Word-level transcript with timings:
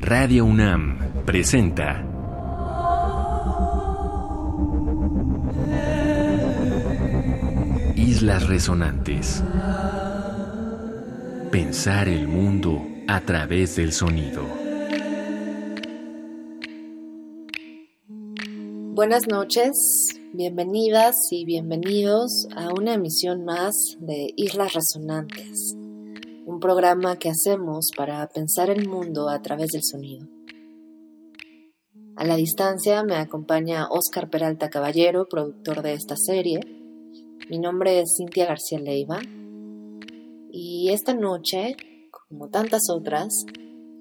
Radio 0.00 0.44
UNAM 0.44 1.24
presenta 1.24 2.04
Islas 7.96 8.46
Resonantes. 8.48 9.42
Pensar 11.50 12.08
el 12.08 12.28
mundo 12.28 12.82
a 13.08 13.20
través 13.20 13.76
del 13.76 13.92
sonido. 13.92 14.44
Buenas 18.94 19.26
noches, 19.28 20.19
bienvenidas 20.32 21.14
y 21.30 21.44
bienvenidos 21.44 22.46
a 22.54 22.72
una 22.72 22.94
emisión 22.94 23.44
más 23.44 23.74
de 24.00 24.32
Islas 24.36 24.74
Resonantes 24.74 25.76
un 26.50 26.58
programa 26.58 27.16
que 27.16 27.30
hacemos 27.30 27.90
para 27.96 28.26
pensar 28.28 28.70
el 28.70 28.88
mundo 28.88 29.28
a 29.28 29.40
través 29.40 29.68
del 29.68 29.82
sonido. 29.84 30.26
A 32.16 32.24
la 32.24 32.34
distancia 32.34 33.04
me 33.04 33.14
acompaña 33.14 33.88
Oscar 33.88 34.28
Peralta 34.28 34.68
Caballero, 34.68 35.28
productor 35.28 35.82
de 35.82 35.92
esta 35.92 36.16
serie. 36.16 36.60
Mi 37.48 37.60
nombre 37.60 38.00
es 38.00 38.14
Cintia 38.16 38.46
García 38.46 38.80
Leiva 38.80 39.20
y 40.50 40.88
esta 40.90 41.14
noche, 41.14 41.76
como 42.10 42.48
tantas 42.48 42.90
otras, 42.90 43.44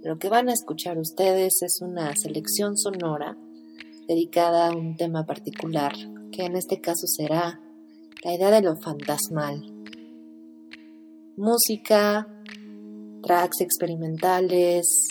lo 0.01 0.17
que 0.17 0.29
van 0.29 0.49
a 0.49 0.53
escuchar 0.53 0.97
ustedes 0.97 1.61
es 1.61 1.79
una 1.81 2.15
selección 2.15 2.77
sonora 2.77 3.37
dedicada 4.07 4.69
a 4.69 4.75
un 4.75 4.95
tema 4.95 5.27
particular, 5.27 5.93
que 6.31 6.45
en 6.45 6.55
este 6.55 6.81
caso 6.81 7.07
será 7.07 7.59
la 8.23 8.33
idea 8.33 8.51
de 8.51 8.61
lo 8.61 8.75
fantasmal. 8.77 9.63
Música, 11.37 12.27
tracks 13.23 13.61
experimentales, 13.61 15.07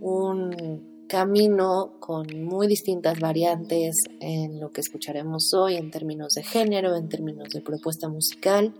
un 0.00 1.06
camino 1.08 1.98
con 2.00 2.26
muy 2.44 2.66
distintas 2.66 3.20
variantes 3.20 3.96
en 4.20 4.58
lo 4.58 4.70
que 4.70 4.80
escucharemos 4.80 5.52
hoy 5.52 5.76
en 5.76 5.90
términos 5.90 6.32
de 6.34 6.42
género, 6.42 6.96
en 6.96 7.08
términos 7.08 7.50
de 7.50 7.60
propuesta 7.60 8.08
musical, 8.08 8.74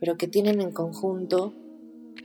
pero 0.00 0.16
que 0.16 0.28
tienen 0.28 0.60
en 0.60 0.72
conjunto 0.72 1.52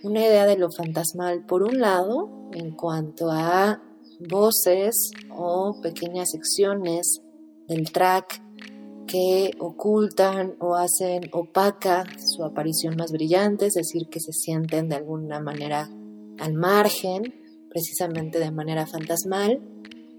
una 0.04 0.22
idea 0.22 0.46
de 0.46 0.58
lo 0.58 0.72
fantasmal 0.72 1.46
por 1.46 1.64
un 1.64 1.80
lado 1.80 2.50
en 2.54 2.72
cuanto 2.72 3.30
a 3.30 3.82
voces 4.30 5.12
o 5.30 5.80
pequeñas 5.82 6.30
secciones 6.32 7.22
del 7.68 7.92
track 7.92 8.42
que 9.08 9.52
ocultan 9.60 10.56
o 10.60 10.76
hacen 10.76 11.30
opaca 11.32 12.04
su 12.18 12.44
aparición 12.44 12.96
más 12.98 13.12
brillante, 13.12 13.68
es 13.68 13.74
decir, 13.74 14.10
que 14.10 14.20
se 14.20 14.34
sienten 14.34 14.90
de 14.90 14.96
alguna 14.96 15.40
manera 15.40 15.90
al 16.40 16.54
margen, 16.54 17.34
precisamente 17.70 18.40
de 18.40 18.52
manera 18.52 18.86
fantasmal, 18.86 19.62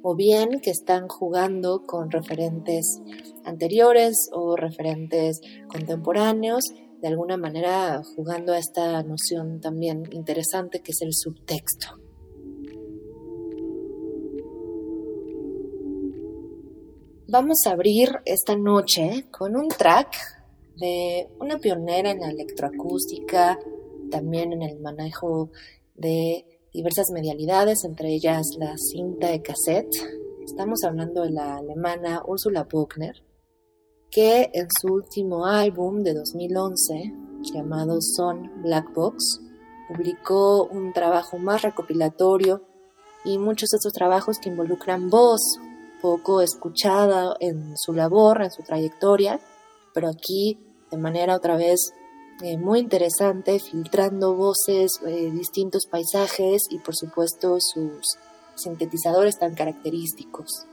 o 0.03 0.15
bien 0.17 0.61
que 0.63 0.71
están 0.71 1.09
jugando 1.09 1.85
con 1.87 2.11
referentes 2.11 3.01
anteriores 3.45 4.31
o 4.33 4.57
referentes 4.57 5.41
contemporáneos, 5.69 6.65
de 7.01 7.09
alguna 7.09 7.37
manera 7.37 8.03
jugando 8.17 8.53
a 8.53 8.59
esta 8.59 9.03
noción 9.03 9.61
también 9.61 10.05
interesante 10.13 10.81
que 10.81 10.93
es 10.93 11.03
el 11.03 11.13
subtexto. 11.13 12.08
Vamos 17.31 17.59
a 17.67 17.73
abrir 17.73 18.09
esta 18.25 18.57
noche 18.57 19.27
con 19.31 19.55
un 19.55 19.69
track 19.69 20.17
de 20.77 21.29
una 21.39 21.59
pionera 21.59 22.11
en 22.11 22.21
la 22.21 22.31
electroacústica, 22.31 23.59
también 24.11 24.55
en 24.55 24.63
el 24.63 24.81
manejo 24.81 25.51
de 25.95 26.47
diversas 26.73 27.11
medialidades, 27.13 27.85
entre 27.85 28.15
ellas 28.15 28.47
la 28.59 28.79
cinta 28.79 29.27
de 29.29 29.43
cassette. 29.43 29.95
Estamos 30.43 30.83
hablando 30.85 31.21
de 31.21 31.33
la 31.33 31.59
alemana 31.59 32.23
Ursula 32.27 32.65
Buchner, 32.65 33.23
que 34.11 34.49
en 34.55 34.69
su 34.81 34.95
último 34.95 35.45
álbum 35.45 36.03
de 36.03 36.15
2011, 36.15 37.13
llamado 37.43 38.01
Son 38.01 38.63
Black 38.63 38.95
Box, 38.95 39.43
publicó 39.87 40.65
un 40.65 40.95
trabajo 40.95 41.37
más 41.37 41.61
recopilatorio 41.61 42.63
y 43.23 43.37
muchos 43.37 43.69
de 43.69 43.77
estos 43.77 43.93
trabajos 43.93 44.39
que 44.39 44.49
involucran 44.49 45.11
voz, 45.11 45.61
poco 46.01 46.41
escuchada 46.41 47.35
en 47.41 47.77
su 47.77 47.93
labor, 47.93 48.43
en 48.43 48.51
su 48.51 48.63
trayectoria, 48.63 49.41
pero 49.95 50.09
aquí 50.09 50.59
de 50.91 50.97
manera 50.97 51.37
otra 51.37 51.57
vez 51.57 51.93
eh, 52.43 52.57
muy 52.57 52.79
interesante, 52.79 53.59
filtrando 53.59 54.35
voces, 54.35 55.01
eh, 55.07 55.31
distintos 55.33 55.87
paisajes 55.87 56.63
y 56.71 56.79
por 56.79 56.95
supuesto 56.95 57.57
sus 57.61 58.07
sintetizadores 58.55 59.39
tan 59.39 59.55
característicos. 59.55 60.67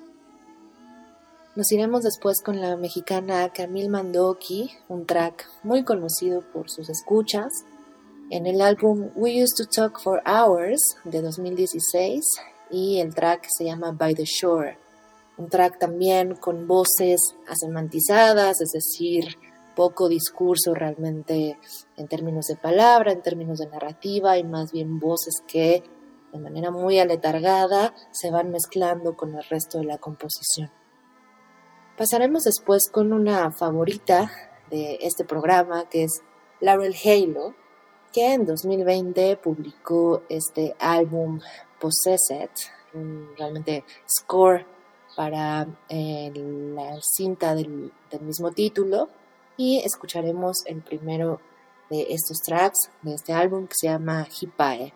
Nos 1.55 1.71
iremos 1.71 2.03
después 2.03 2.41
con 2.41 2.61
la 2.61 2.75
mexicana 2.75 3.49
Camille 3.49 3.89
Mandoki, 3.89 4.71
un 4.89 5.05
track 5.05 5.47
muy 5.63 5.83
conocido 5.83 6.41
por 6.53 6.69
sus 6.69 6.89
escuchas, 6.89 7.47
en 8.29 8.45
el 8.45 8.61
álbum 8.61 9.09
We 9.15 9.41
Used 9.41 9.55
to 9.57 9.65
Talk 9.65 10.01
for 10.01 10.21
Hours 10.25 10.81
de 11.03 11.21
2016 11.21 12.23
y 12.71 12.99
el 12.99 13.15
track 13.15 13.47
se 13.55 13.65
llama 13.65 13.91
By 13.91 14.15
the 14.15 14.25
Shore 14.25 14.84
un 15.37 15.49
track 15.49 15.79
también 15.79 16.35
con 16.35 16.67
voces 16.67 17.35
asemantizadas, 17.47 18.61
es 18.61 18.71
decir, 18.71 19.37
poco 19.75 20.07
discurso 20.07 20.73
realmente 20.73 21.59
en 21.97 22.07
términos 22.07 22.45
de 22.47 22.55
palabra, 22.55 23.11
en 23.11 23.21
términos 23.21 23.59
de 23.59 23.67
narrativa 23.67 24.37
y 24.37 24.43
más 24.43 24.71
bien 24.71 24.99
voces 24.99 25.43
que 25.45 25.83
de 26.31 26.39
manera 26.39 26.71
muy 26.71 26.99
aletargada 26.99 27.93
se 28.11 28.31
van 28.31 28.51
mezclando 28.51 29.15
con 29.15 29.35
el 29.35 29.43
resto 29.43 29.77
de 29.79 29.85
la 29.85 29.97
composición. 29.97 30.71
Pasaremos 31.97 32.43
después 32.43 32.89
con 32.91 33.13
una 33.13 33.51
favorita 33.51 34.31
de 34.69 34.97
este 35.01 35.23
programa 35.23 35.87
que 35.89 36.03
es 36.03 36.21
Laurel 36.59 36.95
Halo, 37.05 37.53
que 38.11 38.33
en 38.33 38.45
2020 38.45 39.37
publicó 39.37 40.23
este 40.29 40.75
álbum 40.79 41.39
Possessed, 41.79 42.49
un 42.93 43.29
realmente 43.37 43.83
score 44.09 44.65
para 45.15 45.67
eh, 45.89 46.31
la 46.35 46.99
cinta 47.01 47.55
del, 47.55 47.91
mismo 48.21 48.51
título 48.51 49.09
y 49.57 49.79
escucharemos 49.79 50.65
el 50.65 50.81
primero 50.81 51.39
de 51.89 52.07
estos 52.09 52.39
tracks 52.39 52.89
de 53.01 53.13
este 53.13 53.33
álbum 53.33 53.67
que 53.67 53.75
se 53.75 53.87
llama 53.87 54.27
Hipae. 54.39 54.93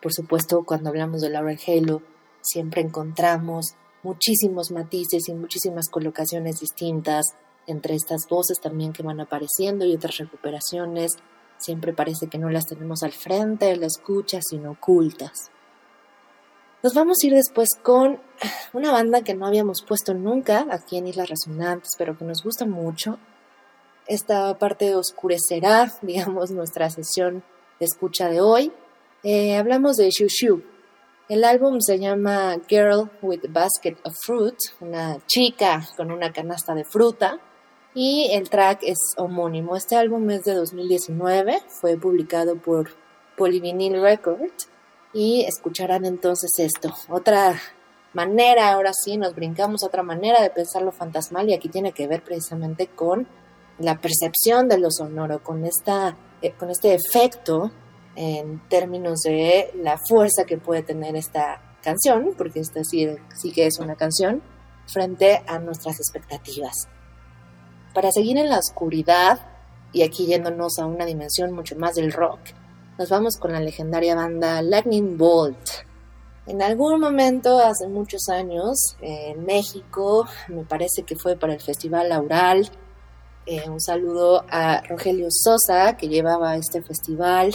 Por 0.00 0.12
supuesto, 0.12 0.62
cuando 0.64 0.90
hablamos 0.90 1.20
de 1.20 1.30
Laurel 1.30 1.58
Halo, 1.66 2.02
siempre 2.40 2.82
encontramos 2.82 3.74
muchísimos 4.02 4.70
matices 4.70 5.28
y 5.28 5.34
muchísimas 5.34 5.88
colocaciones 5.88 6.60
distintas 6.60 7.26
entre 7.66 7.94
estas 7.94 8.26
voces 8.28 8.60
también 8.60 8.92
que 8.92 9.02
van 9.02 9.20
apareciendo 9.20 9.84
y 9.84 9.94
otras 9.94 10.18
recuperaciones. 10.18 11.16
Siempre 11.58 11.92
parece 11.92 12.28
que 12.28 12.38
no 12.38 12.48
las 12.50 12.66
tenemos 12.66 13.02
al 13.02 13.12
frente 13.12 13.66
de 13.66 13.76
la 13.76 13.86
escucha, 13.86 14.38
sino 14.40 14.72
ocultas. 14.72 15.50
Nos 16.80 16.94
vamos 16.94 17.16
a 17.20 17.26
ir 17.26 17.34
después 17.34 17.70
con 17.82 18.20
una 18.72 18.92
banda 18.92 19.22
que 19.22 19.34
no 19.34 19.46
habíamos 19.46 19.82
puesto 19.82 20.14
nunca 20.14 20.64
aquí 20.70 20.96
en 20.96 21.08
Islas 21.08 21.28
Resonantes, 21.28 21.96
pero 21.98 22.16
que 22.16 22.24
nos 22.24 22.44
gusta 22.44 22.66
mucho. 22.66 23.18
Esta 24.06 24.56
parte 24.58 24.94
oscurecerá, 24.94 25.92
digamos, 26.02 26.52
nuestra 26.52 26.88
sesión 26.88 27.42
de 27.80 27.86
escucha 27.86 28.28
de 28.28 28.40
hoy. 28.40 28.72
Eh, 29.24 29.56
hablamos 29.56 29.96
de 29.96 30.08
Shushu. 30.10 30.62
El 31.28 31.42
álbum 31.42 31.80
se 31.80 31.98
llama 31.98 32.56
Girl 32.68 33.10
with 33.22 33.42
Basket 33.48 33.96
of 34.04 34.14
Fruit, 34.24 34.56
una 34.80 35.18
chica 35.26 35.84
con 35.96 36.12
una 36.12 36.32
canasta 36.32 36.76
de 36.76 36.84
fruta, 36.84 37.40
y 37.92 38.30
el 38.30 38.48
track 38.48 38.84
es 38.84 38.98
homónimo. 39.16 39.74
Este 39.74 39.96
álbum 39.96 40.30
es 40.30 40.44
de 40.44 40.54
2019, 40.54 41.60
fue 41.80 41.96
publicado 41.96 42.54
por 42.54 42.90
Polyvinyl 43.36 44.00
Records 44.00 44.68
y 45.12 45.44
escucharán 45.44 46.04
entonces 46.04 46.50
esto. 46.58 46.94
Otra 47.08 47.60
manera, 48.14 48.72
ahora 48.72 48.92
sí, 48.92 49.16
nos 49.16 49.34
brincamos 49.34 49.82
a 49.82 49.86
otra 49.86 50.02
manera 50.02 50.42
de 50.42 50.50
pensar 50.50 50.82
lo 50.82 50.92
fantasmal 50.92 51.48
y 51.48 51.54
aquí 51.54 51.68
tiene 51.68 51.92
que 51.92 52.06
ver 52.06 52.22
precisamente 52.22 52.86
con 52.88 53.26
la 53.78 54.00
percepción 54.00 54.68
de 54.68 54.78
lo 54.78 54.90
sonoro, 54.90 55.42
con, 55.42 55.64
esta, 55.64 56.16
eh, 56.42 56.52
con 56.52 56.70
este 56.70 56.94
efecto 56.94 57.70
en 58.16 58.60
términos 58.68 59.20
de 59.20 59.70
la 59.76 59.98
fuerza 60.08 60.44
que 60.44 60.58
puede 60.58 60.82
tener 60.82 61.14
esta 61.14 61.62
canción, 61.82 62.34
porque 62.36 62.60
esta 62.60 62.82
sí, 62.82 63.08
sí 63.40 63.52
que 63.52 63.66
es 63.66 63.78
una 63.78 63.94
canción, 63.94 64.42
frente 64.86 65.42
a 65.46 65.58
nuestras 65.58 66.00
expectativas. 66.00 66.88
Para 67.94 68.10
seguir 68.10 68.36
en 68.38 68.48
la 68.48 68.58
oscuridad, 68.58 69.38
y 69.92 70.02
aquí 70.02 70.26
yéndonos 70.26 70.78
a 70.78 70.86
una 70.86 71.06
dimensión 71.06 71.52
mucho 71.52 71.76
más 71.76 71.94
del 71.94 72.12
rock, 72.12 72.40
nos 72.98 73.10
vamos 73.10 73.36
con 73.36 73.52
la 73.52 73.60
legendaria 73.60 74.16
banda 74.16 74.60
Lightning 74.60 75.16
Bolt. 75.16 75.56
En 76.46 76.62
algún 76.62 77.00
momento, 77.00 77.58
hace 77.58 77.86
muchos 77.86 78.28
años, 78.28 78.96
en 79.00 79.44
México, 79.44 80.26
me 80.48 80.64
parece 80.64 81.04
que 81.04 81.14
fue 81.14 81.36
para 81.36 81.54
el 81.54 81.60
Festival 81.60 82.10
Aural, 82.12 82.68
Eh, 83.50 83.64
un 83.70 83.80
saludo 83.80 84.44
a 84.50 84.82
Rogelio 84.82 85.28
Sosa, 85.30 85.96
que 85.96 86.08
llevaba 86.08 86.56
este 86.56 86.82
festival. 86.82 87.54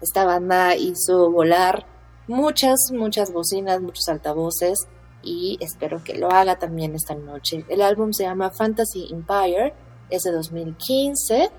Esta 0.00 0.24
banda 0.24 0.74
hizo 0.74 1.30
volar 1.30 1.86
muchas, 2.26 2.90
muchas 2.92 3.32
bocinas, 3.32 3.80
muchos 3.80 4.08
altavoces 4.08 4.88
y 5.22 5.58
espero 5.60 6.02
que 6.02 6.18
lo 6.18 6.28
haga 6.32 6.58
también 6.58 6.96
esta 6.96 7.14
noche. 7.14 7.64
El 7.68 7.82
álbum 7.82 8.12
se 8.12 8.24
llama 8.24 8.50
Fantasy 8.50 9.10
Empire, 9.12 9.74
es 10.10 10.24
de 10.24 10.32
2015 10.32 11.52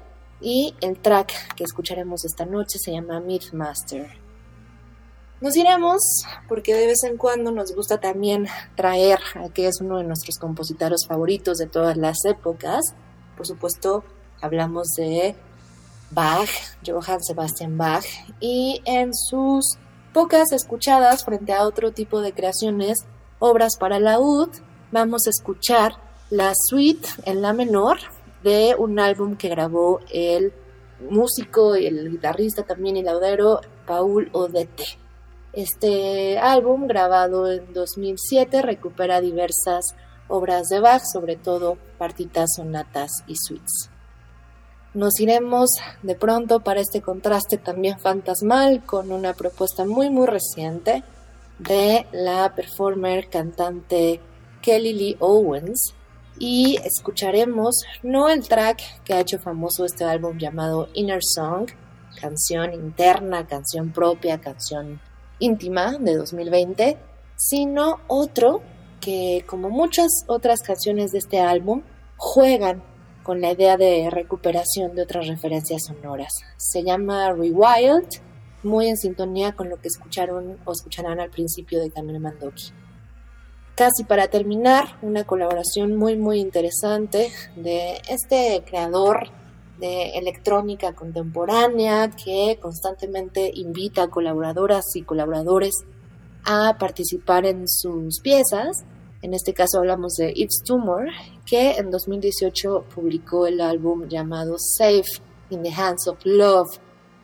y 0.43 0.75
el 0.81 0.99
track 0.99 1.55
que 1.55 1.63
escucharemos 1.63 2.25
esta 2.25 2.45
noche 2.45 2.77
se 2.77 2.91
llama 2.91 3.21
Mythmaster. 3.21 4.21
Nos 5.39 5.55
iremos 5.55 6.01
porque 6.47 6.75
de 6.75 6.87
vez 6.87 7.03
en 7.03 7.17
cuando 7.17 7.51
nos 7.51 7.73
gusta 7.73 7.99
también 7.99 8.47
traer 8.75 9.19
a 9.35 9.49
que 9.49 9.67
es 9.67 9.81
uno 9.81 9.97
de 9.97 10.03
nuestros 10.03 10.37
compositores 10.37 11.05
favoritos 11.07 11.57
de 11.57 11.67
todas 11.67 11.97
las 11.97 12.23
épocas. 12.25 12.81
Por 13.35 13.47
supuesto, 13.47 14.03
hablamos 14.41 14.87
de 14.97 15.35
Bach, 16.11 16.49
Johann 16.85 17.23
Sebastian 17.23 17.77
Bach, 17.77 18.05
y 18.39 18.81
en 18.85 19.13
sus 19.13 19.77
pocas 20.13 20.51
escuchadas 20.51 21.25
frente 21.25 21.53
a 21.53 21.63
otro 21.63 21.91
tipo 21.91 22.21
de 22.21 22.33
creaciones, 22.33 22.99
obras 23.39 23.77
para 23.77 23.99
la 23.99 24.19
UD, 24.19 24.49
vamos 24.91 25.25
a 25.25 25.29
escuchar 25.29 25.93
la 26.29 26.53
suite 26.55 27.07
en 27.25 27.41
la 27.41 27.53
menor 27.53 27.97
de 28.43 28.75
un 28.77 28.99
álbum 28.99 29.35
que 29.35 29.49
grabó 29.49 29.99
el 30.11 30.53
músico 31.09 31.75
y 31.75 31.87
el 31.87 32.09
guitarrista 32.09 32.63
también 32.63 32.97
y 32.97 33.03
laudero 33.03 33.61
Paul 33.85 34.29
Odete. 34.33 34.85
Este 35.53 36.39
álbum, 36.39 36.87
grabado 36.87 37.51
en 37.51 37.73
2007, 37.73 38.61
recupera 38.61 39.21
diversas 39.21 39.95
obras 40.27 40.67
de 40.69 40.79
Bach, 40.79 41.03
sobre 41.11 41.35
todo 41.35 41.77
partitas, 41.97 42.49
sonatas 42.55 43.11
y 43.27 43.35
suites. 43.35 43.89
Nos 44.93 45.19
iremos 45.19 45.71
de 46.03 46.15
pronto 46.15 46.59
para 46.59 46.79
este 46.79 47.01
contraste 47.01 47.57
también 47.57 47.99
fantasmal 47.99 48.83
con 48.85 49.11
una 49.11 49.33
propuesta 49.33 49.85
muy 49.85 50.09
muy 50.09 50.27
reciente 50.27 51.03
de 51.59 52.05
la 52.11 52.53
performer 52.55 53.29
cantante 53.29 54.19
Kelly 54.61 54.93
Lee 54.93 55.17
Owens 55.19 55.93
y 56.39 56.77
escucharemos 56.83 57.83
no 58.01 58.29
el 58.29 58.47
track 58.47 59.03
que 59.03 59.13
ha 59.13 59.19
hecho 59.19 59.39
famoso 59.39 59.85
este 59.85 60.03
álbum 60.03 60.37
llamado 60.37 60.89
Inner 60.93 61.21
Song, 61.23 61.69
canción 62.19 62.73
interna, 62.73 63.47
canción 63.47 63.91
propia, 63.91 64.39
canción 64.39 64.99
íntima 65.39 65.97
de 65.99 66.15
2020, 66.15 66.97
sino 67.35 67.99
otro 68.07 68.61
que 68.99 69.43
como 69.47 69.69
muchas 69.69 70.07
otras 70.27 70.61
canciones 70.61 71.11
de 71.11 71.19
este 71.19 71.41
álbum 71.41 71.81
juegan 72.17 72.81
con 73.23 73.41
la 73.41 73.51
idea 73.51 73.77
de 73.77 74.09
recuperación 74.09 74.95
de 74.95 75.03
otras 75.03 75.27
referencias 75.27 75.83
sonoras. 75.85 76.33
Se 76.57 76.83
llama 76.83 77.31
Rewild, 77.31 78.07
muy 78.63 78.87
en 78.87 78.97
sintonía 78.97 79.53
con 79.53 79.69
lo 79.69 79.77
que 79.77 79.87
escucharon 79.87 80.57
o 80.65 80.71
escucharán 80.71 81.19
al 81.19 81.29
principio 81.29 81.81
de 81.81 81.91
Camino 81.91 82.19
Mandoki. 82.19 82.71
Casi 83.75 84.03
para 84.03 84.27
terminar, 84.27 84.97
una 85.01 85.23
colaboración 85.23 85.95
muy 85.95 86.15
muy 86.15 86.39
interesante 86.39 87.31
de 87.55 88.01
este 88.07 88.63
creador 88.65 89.29
de 89.79 90.11
electrónica 90.11 90.93
contemporánea 90.93 92.11
que 92.11 92.59
constantemente 92.61 93.51
invita 93.53 94.03
a 94.03 94.09
colaboradoras 94.09 94.83
y 94.95 95.01
colaboradores 95.01 95.73
a 96.45 96.77
participar 96.77 97.45
en 97.45 97.67
sus 97.67 98.19
piezas 98.21 98.85
en 99.23 99.33
este 99.33 99.53
caso 99.53 99.79
hablamos 99.79 100.15
de 100.15 100.33
It's 100.35 100.61
Tumor, 100.65 101.07
que 101.45 101.71
en 101.77 101.89
2018 101.89 102.87
publicó 102.93 103.47
el 103.47 103.61
álbum 103.61 104.09
llamado 104.09 104.57
Safe 104.59 105.23
in 105.49 105.63
the 105.63 105.71
Hands 105.71 106.09
of 106.09 106.17
Love, 106.25 106.77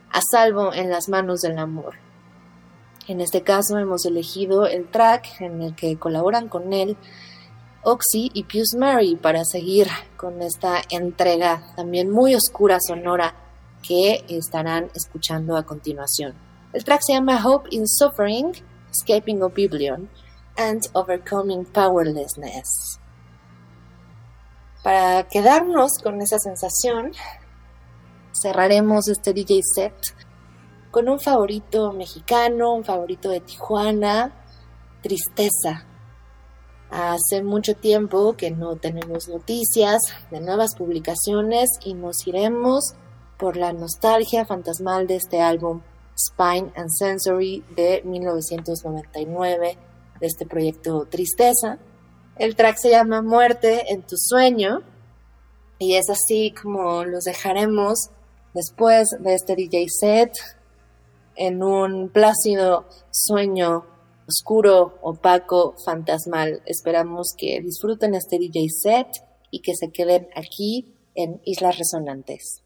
a 0.10 0.22
salvo 0.32 0.74
en 0.74 0.90
las 0.90 1.10
manos 1.10 1.42
del 1.42 1.58
amor. 1.58 1.96
En 3.10 3.22
este 3.22 3.42
caso 3.42 3.80
hemos 3.80 4.06
elegido 4.06 4.68
el 4.68 4.88
track 4.88 5.42
en 5.42 5.64
el 5.64 5.76
que 5.76 5.98
colaboran 5.98 6.48
con 6.48 6.74
él 6.74 6.96
Oxy 7.82 8.30
y 8.36 8.44
Pius 8.44 8.76
Mary 8.78 9.16
para 9.16 9.44
seguir 9.46 9.88
con 10.16 10.44
esta 10.44 10.84
entrega 10.92 11.74
también 11.76 12.12
muy 12.12 12.36
oscura 12.36 12.78
sonora 12.80 13.34
que 13.82 14.24
estarán 14.30 14.92
escuchando 14.94 15.58
a 15.58 15.64
continuación. 15.64 16.36
El 16.72 16.84
track 16.84 17.02
se 17.04 17.14
llama 17.14 17.44
Hope 17.44 17.70
in 17.72 17.88
Suffering, 17.88 18.52
Escaping 18.92 19.42
Oblivion 19.42 20.08
and 20.56 20.84
Overcoming 20.94 21.66
Powerlessness. 21.66 23.00
Para 24.84 25.28
quedarnos 25.28 25.94
con 26.04 26.22
esa 26.22 26.38
sensación, 26.38 27.14
cerraremos 28.40 29.08
este 29.08 29.34
DJ 29.34 29.62
set 29.64 29.96
con 30.92 31.08
un 31.08 31.20
favorito 31.20 31.94
mexicano, 31.94 32.74
un 32.74 32.84
favorito 32.84 33.30
de 33.30 33.42
Tijuana, 33.42 34.34
Tristeza. 35.02 35.86
Hace 36.90 37.44
mucho 37.44 37.76
tiempo 37.76 38.36
que 38.36 38.50
no 38.50 38.76
tenemos 38.76 39.28
noticias 39.28 40.02
de 40.32 40.40
nuevas 40.42 40.76
publicaciones 40.76 41.70
y 41.84 41.94
nos 41.94 42.26
iremos 42.26 42.94
por 43.38 43.58
la 43.58 43.74
nostalgia 43.74 44.46
fantasmal 44.46 45.06
de 45.06 45.18
este 45.18 45.42
álbum 45.42 45.82
Spine 46.18 46.72
and 46.76 46.90
Sensory 46.90 47.64
de 47.76 48.02
1999 48.04 49.78
de 50.20 50.28
este 50.28 50.48
proyecto 50.48 51.06
Tristeza. 51.10 51.78
El 52.38 52.56
track 52.56 52.78
se 52.78 52.90
llama 52.90 53.22
Muerte 53.22 53.94
en 53.94 54.02
tu 54.02 54.16
sueño 54.18 54.82
y 55.78 55.96
es 55.96 56.10
así 56.10 56.52
como 56.60 57.06
los 57.06 57.26
dejaremos 57.26 58.10
después 58.56 59.10
de 59.20 59.36
este 59.36 59.56
DJ 59.56 59.86
set 59.90 60.32
en 61.40 61.64
un 61.64 62.10
plácido 62.10 62.86
sueño 63.12 63.86
oscuro, 64.28 65.00
opaco, 65.02 65.74
fantasmal. 65.84 66.62
Esperamos 66.66 67.34
que 67.36 67.62
disfruten 67.62 68.14
este 68.14 68.38
DJ 68.38 68.68
set 68.70 69.08
y 69.50 69.62
que 69.62 69.74
se 69.74 69.90
queden 69.90 70.28
aquí 70.36 70.94
en 71.16 71.42
Islas 71.46 71.78
Resonantes. 71.80 72.62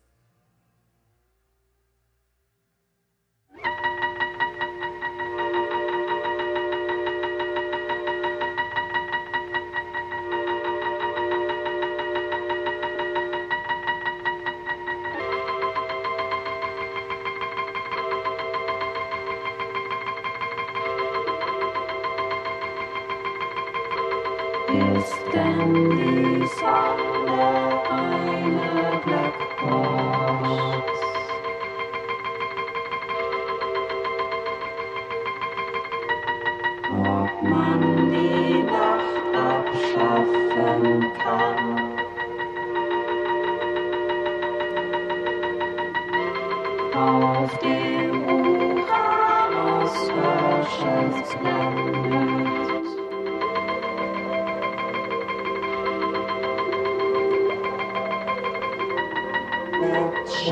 looked 59.94 60.30
she 60.32 60.50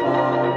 far 0.00 0.56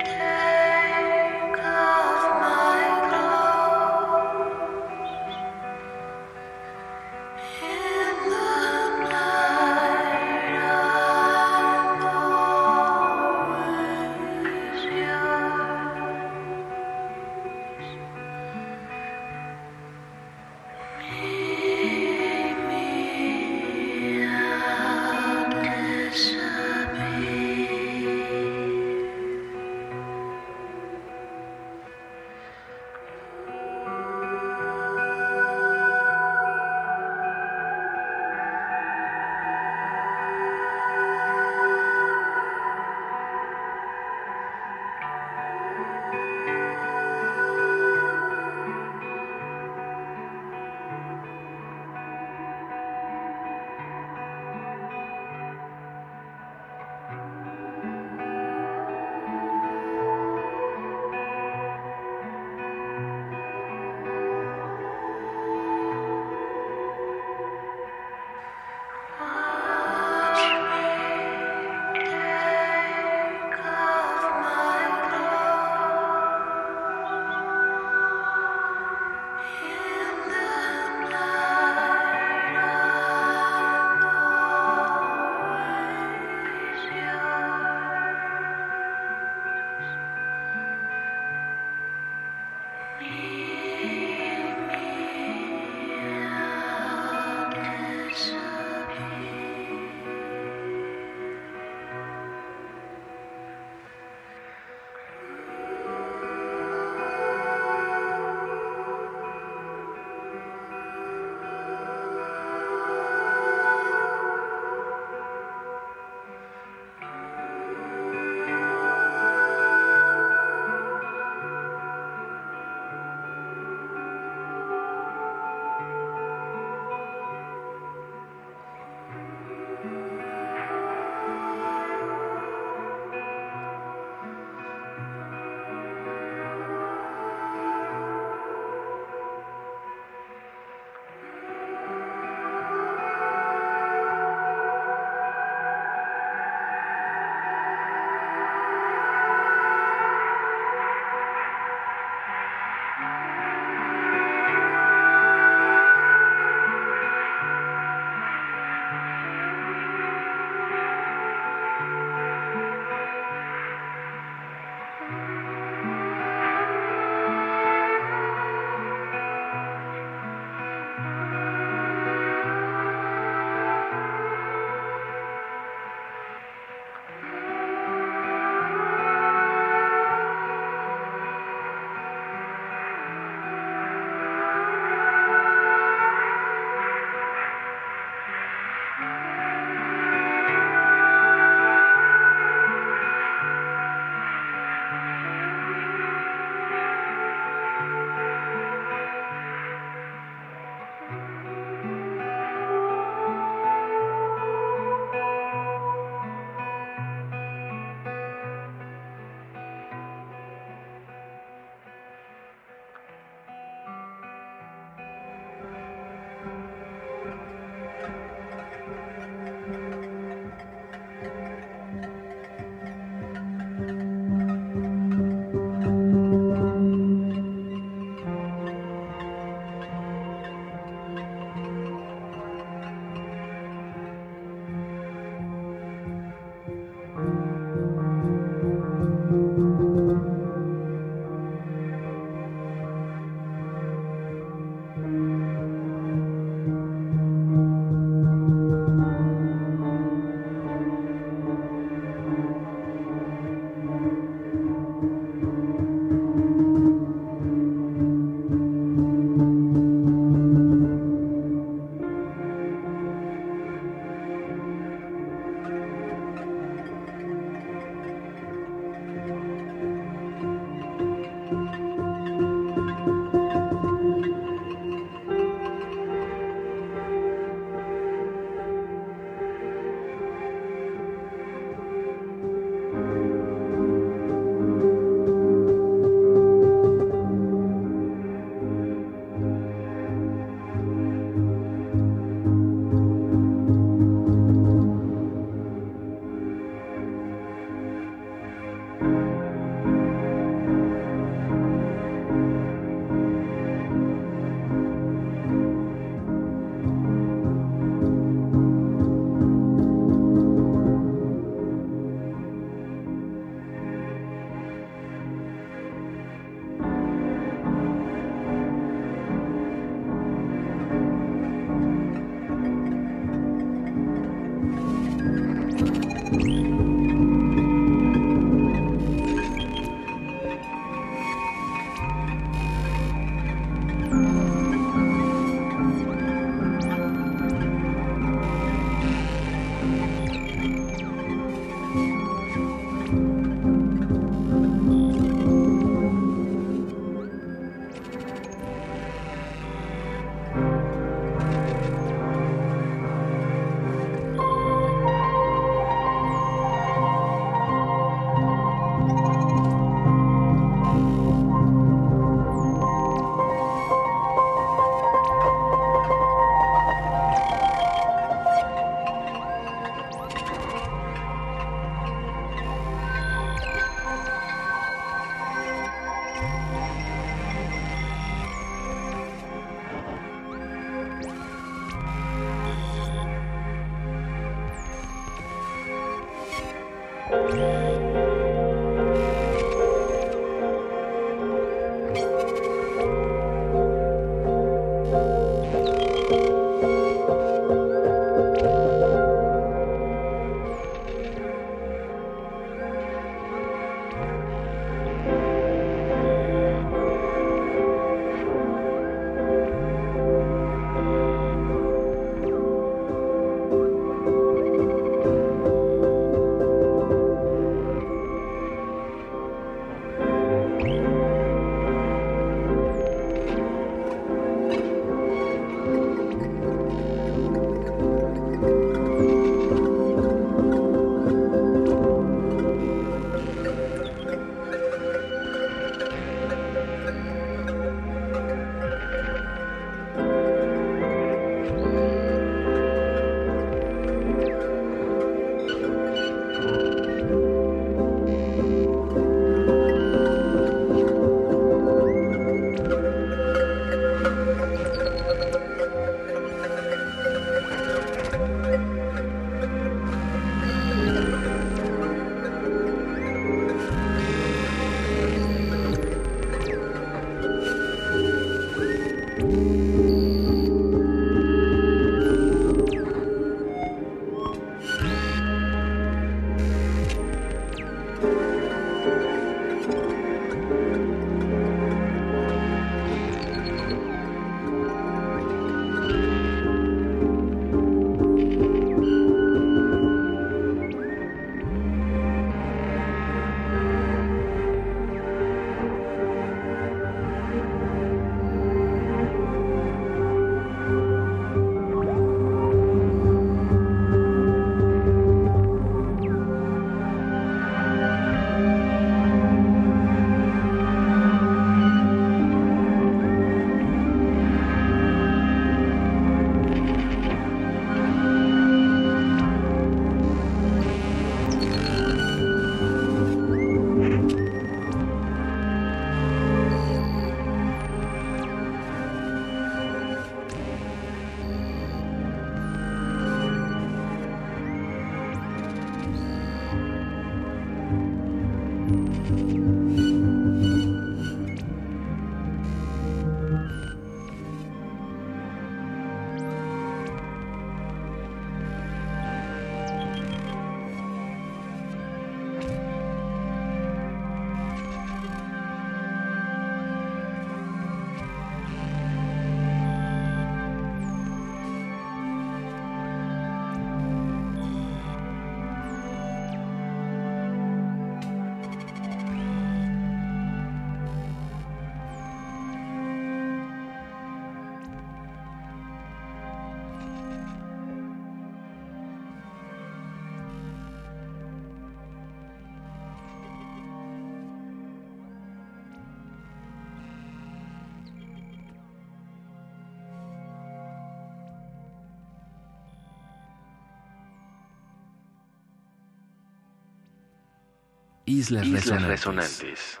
Islas, 598.30 598.86
resonantes. 599.02 600.00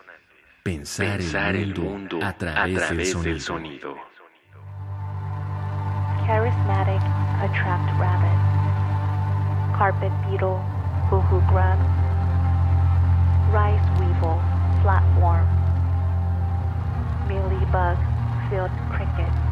Pensar, 0.62 1.20
el, 1.56 1.74
mundo 1.74 2.20
a 2.22 2.32
través, 2.32 2.88
del, 3.24 3.40
sonido. 3.40 3.96
Charismatic, 6.24 7.02
attract 7.42 7.90
rabbit. 7.98 8.38
Carpet 9.76 10.12
beetle, 10.28 10.62
hoo-hoo 11.10 11.40
grub. 11.50 11.78
Rice 13.50 13.82
weevil, 13.98 14.38
flatworm. 14.82 15.48
Mealybug, 17.26 17.98
field 18.48 18.70
cricket. 18.92 19.49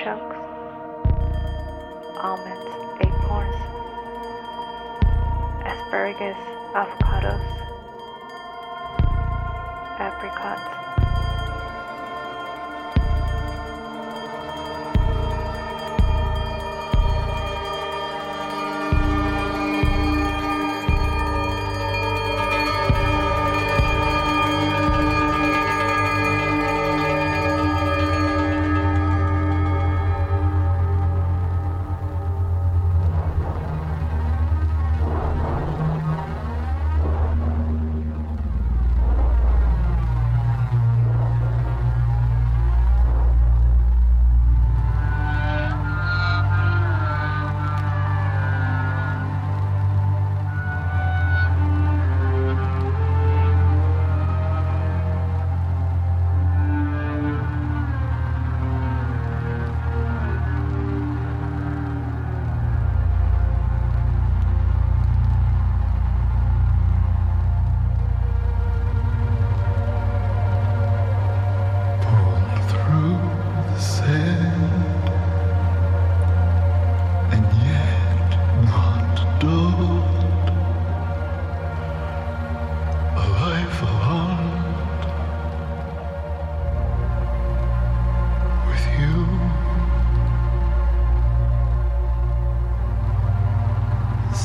Artichokes, 0.00 0.36
almonds, 2.16 2.70
acorns, 3.00 3.56
asparagus, 5.66 6.36
avocados, 6.74 7.44
apricots. 9.98 10.79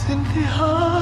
in 0.10 0.24
the 0.36 0.42
heart. 0.48 0.95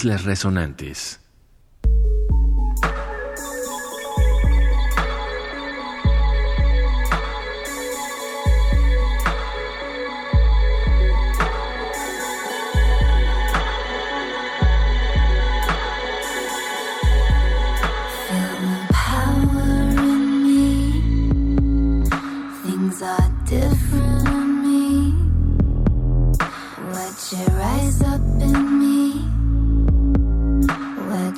Islas 0.00 0.24
Resonantes. 0.24 1.19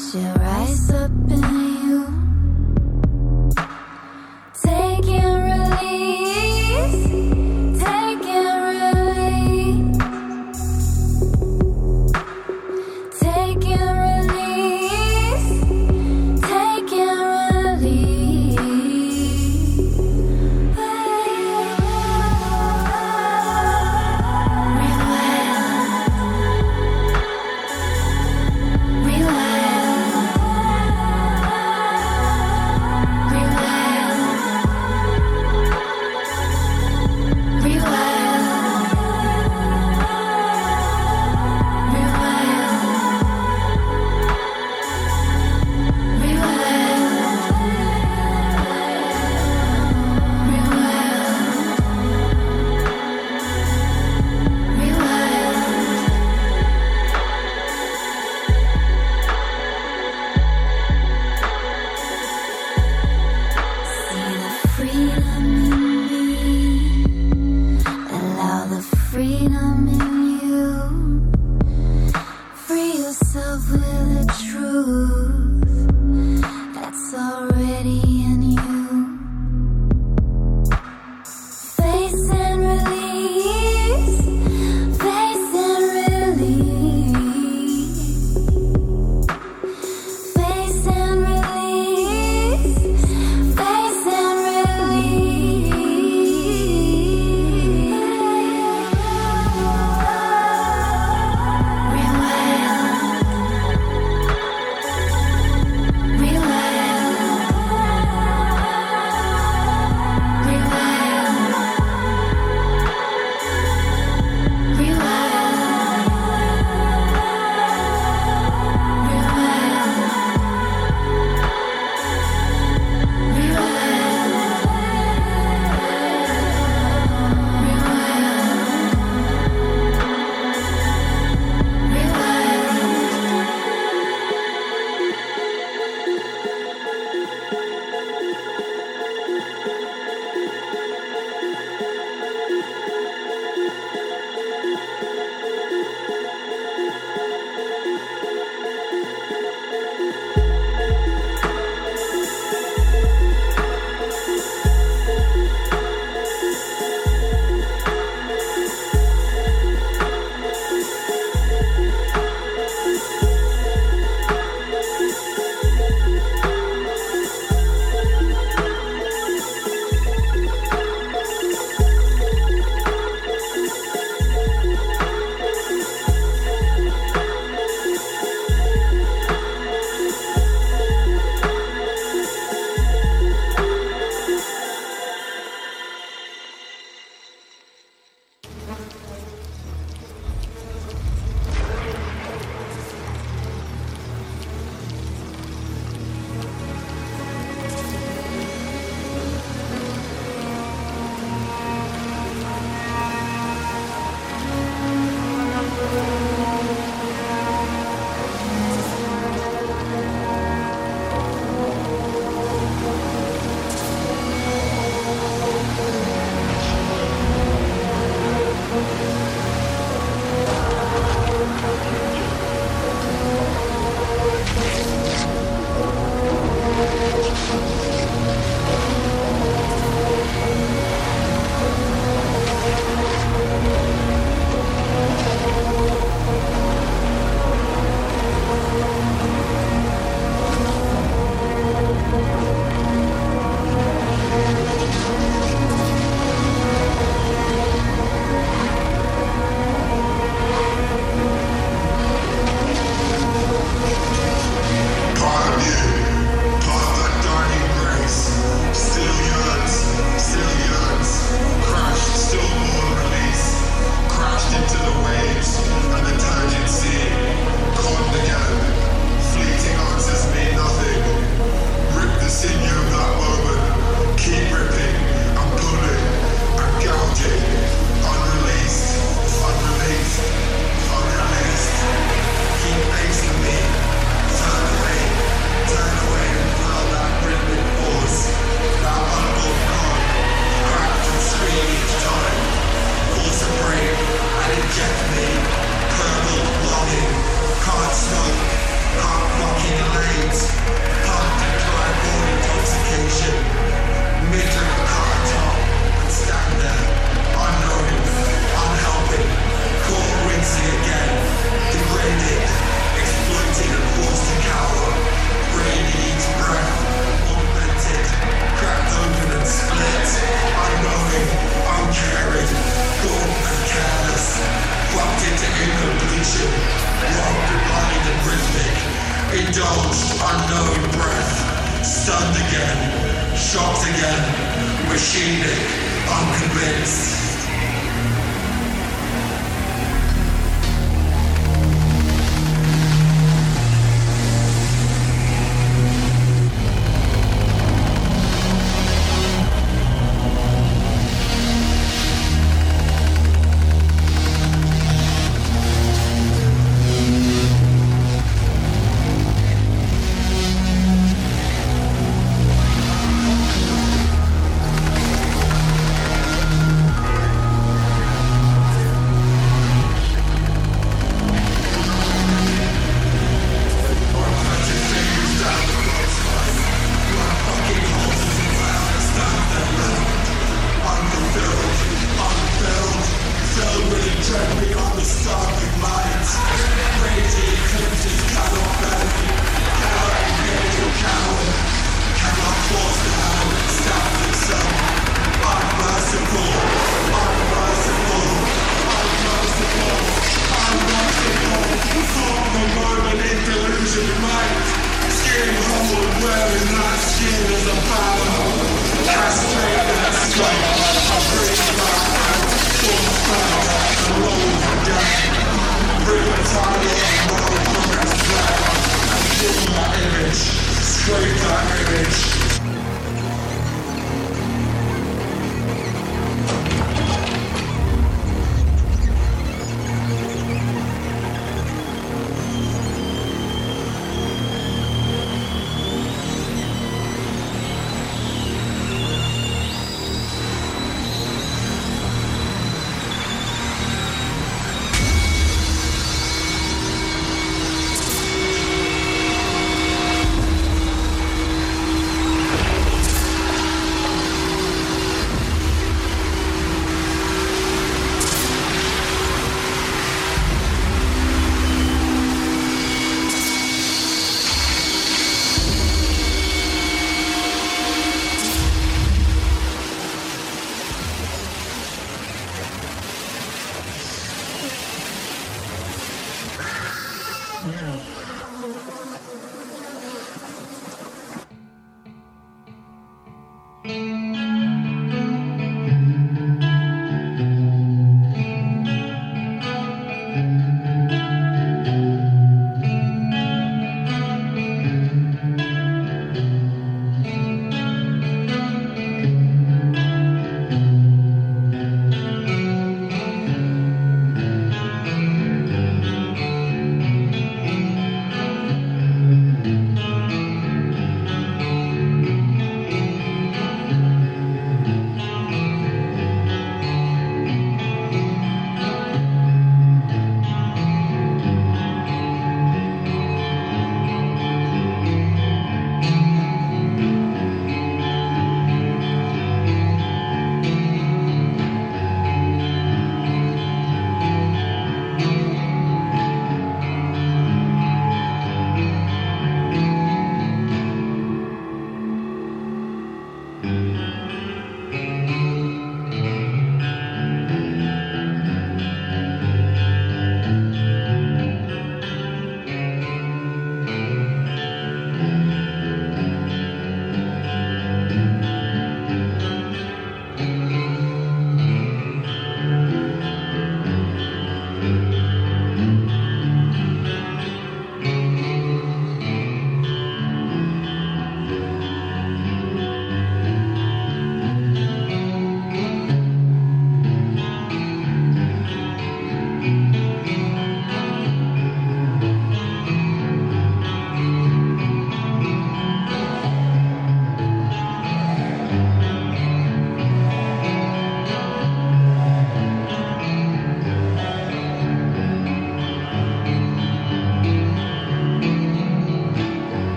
you 0.00 0.32
rise 0.32 0.90
up 0.90 1.10
and 1.10 1.49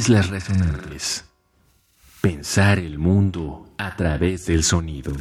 Islas 0.00 0.30
Resonantes. 0.30 1.24
Pensar 2.22 2.78
el 2.78 2.98
mundo 2.98 3.66
a 3.76 3.94
través 3.96 4.46
del 4.46 4.64
sonido. 4.64 5.12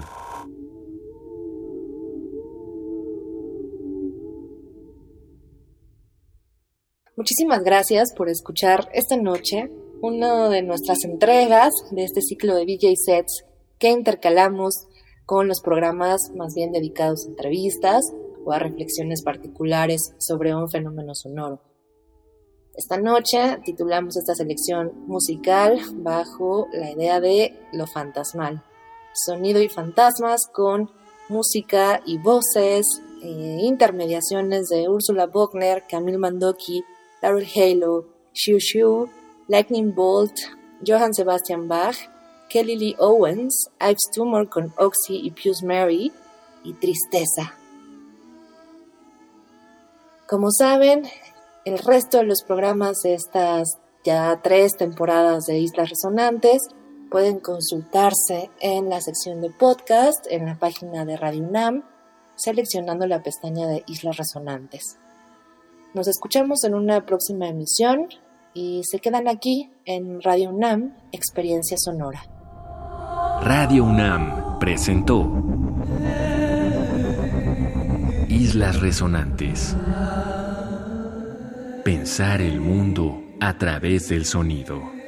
Muchísimas 7.17 7.61
gracias 7.61 8.13
por 8.15 8.29
escuchar 8.29 8.87
esta 8.93 9.17
noche 9.17 9.69
una 10.01 10.47
de 10.47 10.61
nuestras 10.61 11.03
entregas 11.03 11.73
de 11.91 12.05
este 12.05 12.21
ciclo 12.21 12.55
de 12.55 12.63
DJ 12.63 12.95
sets 12.95 13.43
que 13.79 13.89
intercalamos 13.89 14.87
con 15.25 15.49
los 15.49 15.59
programas 15.59 16.21
más 16.37 16.53
bien 16.55 16.71
dedicados 16.71 17.25
a 17.25 17.31
entrevistas 17.31 18.05
o 18.45 18.53
a 18.53 18.59
reflexiones 18.59 19.23
particulares 19.23 20.13
sobre 20.19 20.55
un 20.55 20.69
fenómeno 20.69 21.13
sonoro. 21.15 21.68
Esta 22.79 22.95
noche 22.95 23.59
titulamos 23.65 24.15
esta 24.15 24.35
selección 24.35 24.93
musical 25.05 25.81
bajo 25.95 26.69
la 26.71 26.89
idea 26.91 27.19
de 27.19 27.59
lo 27.73 27.85
fantasmal, 27.87 28.63
sonido 29.13 29.61
y 29.61 29.67
fantasmas 29.67 30.47
con 30.47 30.89
música 31.27 32.01
y 32.05 32.19
voces, 32.19 33.01
eh, 33.21 33.57
intermediaciones 33.63 34.69
de 34.69 34.87
Ursula 34.87 35.27
Buchner, 35.27 35.83
Camille 35.89 36.19
Mandoki, 36.19 36.81
Daryl 37.21 37.45
Halo, 37.53 38.05
Xiu 38.31 38.61
Xiu, 38.61 39.09
Lightning 39.49 39.93
Bolt, 39.93 40.39
Johann 40.87 41.13
Sebastian 41.13 41.67
Bach, 41.67 41.97
Kelly 42.47 42.77
Lee 42.77 42.95
Owens, 42.97 43.69
Ives 43.81 44.09
Tumor 44.13 44.47
con 44.47 44.73
Oxy 44.77 45.17
y 45.17 45.31
Pius 45.31 45.63
Mary 45.63 46.13
y 46.63 46.71
Tristeza. 46.75 47.55
Como 50.29 50.49
saben, 50.51 51.09
el 51.65 51.77
resto 51.79 52.17
de 52.17 52.23
los 52.23 52.43
programas 52.43 53.01
de 53.03 53.13
estas 53.13 53.77
ya 54.03 54.39
tres 54.41 54.77
temporadas 54.77 55.45
de 55.45 55.59
Islas 55.59 55.89
Resonantes 55.89 56.69
pueden 57.11 57.39
consultarse 57.39 58.49
en 58.59 58.89
la 58.89 59.01
sección 59.01 59.41
de 59.41 59.49
podcast 59.49 60.25
en 60.29 60.45
la 60.45 60.57
página 60.57 61.05
de 61.05 61.17
Radio 61.17 61.43
UNAM, 61.43 61.83
seleccionando 62.35 63.07
la 63.07 63.23
pestaña 63.23 63.67
de 63.67 63.83
Islas 63.87 64.17
Resonantes. 64.17 64.97
Nos 65.93 66.07
escuchamos 66.07 66.63
en 66.63 66.75
una 66.75 67.05
próxima 67.05 67.47
emisión 67.47 68.07
y 68.53 68.81
se 68.83 68.99
quedan 68.99 69.27
aquí 69.27 69.69
en 69.85 70.21
Radio 70.21 70.49
UNAM, 70.51 70.95
Experiencia 71.11 71.77
Sonora. 71.77 72.23
Radio 73.41 73.85
UNAM 73.85 74.59
presentó 74.59 75.31
Islas 78.27 78.79
Resonantes. 78.79 79.75
Pensar 81.89 82.39
el 82.39 82.59
mundo 82.59 83.19
a 83.39 83.57
través 83.57 84.09
del 84.09 84.23
sonido. 84.23 84.98